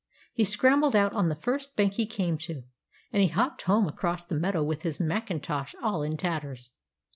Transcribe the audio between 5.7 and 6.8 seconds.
all in tatters.